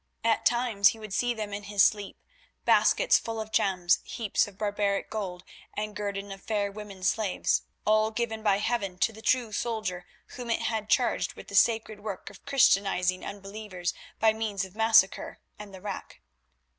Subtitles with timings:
[0.23, 2.17] At times he would see them in his sleep,
[2.65, 5.43] baskets full of gems, heaps of barbaric gold
[5.77, 10.49] and guerdon of fair women slaves, all given by heaven to the true soldier whom
[10.49, 15.71] it had charged with the sacred work of Christianising unbelievers by means of massacre and
[15.71, 16.19] the rack.